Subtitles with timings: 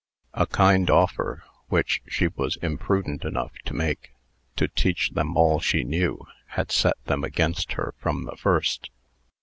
[0.33, 4.15] A kind offer, which she was imprudent enough, to make,
[4.55, 8.89] to teach them all she knew, had set them against her from the first.